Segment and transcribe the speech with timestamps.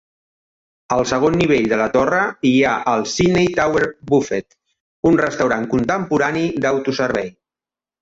[0.95, 3.85] Al segon nivell de la torre hi ha el Sydney Tower
[4.15, 4.59] Buffet,
[5.13, 7.35] un restaurant contemporani d'autoservei.